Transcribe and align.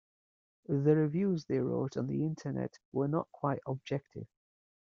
The 0.65 0.95
reviews 0.95 1.45
they 1.45 1.59
wrote 1.59 1.95
on 1.95 2.07
the 2.07 2.25
Internet 2.25 2.73
were 2.91 3.07
not 3.07 3.31
quite 3.31 3.59
objective. 3.67 4.25